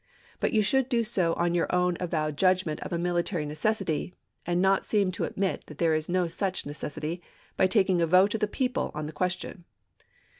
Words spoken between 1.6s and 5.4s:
own avowed judgment of a military necessity, and not seem to